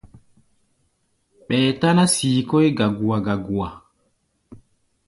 Ɓɛɛ 1.47 1.69
táná 1.79 2.03
sii 2.15 2.37
kɔ́ʼí 2.49 2.69
gagua-gagua. 2.77 3.67